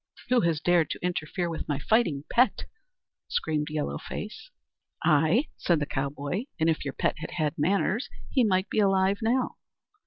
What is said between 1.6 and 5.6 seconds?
my fighting pet?" screamed Yellow Face. "I,"